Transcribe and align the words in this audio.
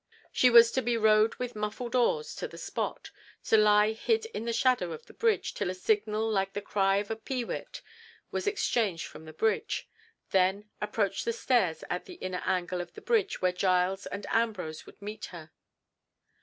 She 0.31 0.49
was 0.49 0.71
to 0.71 0.81
be 0.81 0.97
rowed 0.97 1.35
with 1.35 1.55
muffled 1.55 1.93
oars 1.95 2.33
to 2.37 2.47
the 2.47 2.57
spot, 2.57 3.11
to 3.43 3.55
lie 3.55 3.91
hid 3.91 4.25
in 4.33 4.45
the 4.45 4.51
shadow 4.51 4.93
of 4.93 5.05
the 5.05 5.13
bridge 5.13 5.53
till 5.53 5.69
a 5.69 5.75
signal 5.75 6.27
like 6.27 6.53
the 6.53 6.59
cry 6.63 6.95
of 6.97 7.09
the 7.09 7.15
pee 7.15 7.43
wit 7.45 7.83
was 8.31 8.47
exchanged 8.47 9.05
from 9.05 9.25
the 9.25 9.31
bridge, 9.33 9.87
then 10.31 10.67
approach 10.81 11.23
the 11.23 11.33
stairs 11.33 11.83
at 11.87 12.05
the 12.05 12.15
inner 12.15 12.41
angle 12.47 12.81
of 12.81 12.93
the 12.93 12.99
bridge 13.01 13.43
where 13.43 13.51
Giles 13.53 14.07
and 14.07 14.25
Ambrose 14.31 14.87
would 14.87 14.99
meet 15.03 15.25
her. 15.25 15.51